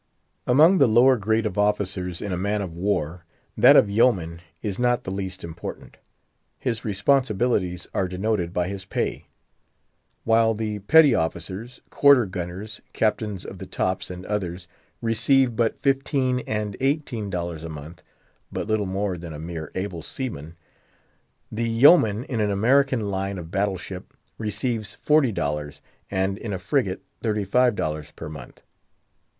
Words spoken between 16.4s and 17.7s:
and eighteen dollars a